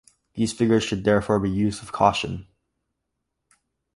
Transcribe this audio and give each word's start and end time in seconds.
These 0.33 0.51
figures 0.53 0.83
should 0.83 1.03
therefore 1.03 1.39
be 1.39 1.51
used 1.51 1.79
with 1.81 1.91
caution. 1.91 2.47